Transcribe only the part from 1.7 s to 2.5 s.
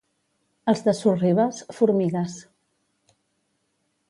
formigues.